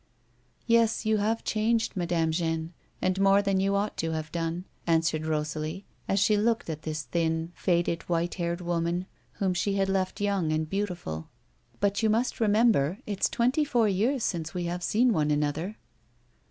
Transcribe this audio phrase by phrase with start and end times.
[0.65, 5.27] "Yes, you have changed, Madame Jeanne, and more than you ought to have done," answered
[5.27, 10.19] Rosalie, as she looked at this thin, faded, white haired woman, whom she had left
[10.19, 11.29] young and beautiful;"
[11.81, 15.77] but you must remember it's twenty four years since we have seen one another."